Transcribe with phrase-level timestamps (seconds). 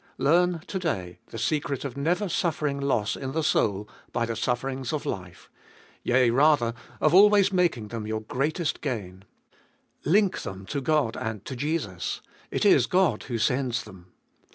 [0.17, 4.35] Learn to day the secret of never suffer ing loss in the soul by the
[4.35, 5.47] sufferings of life—
[6.03, 9.25] yea, rather, of always making them your greatest gain.
[10.03, 12.21] Link them to God and to Jesus.
[12.49, 14.07] It is God who sends them.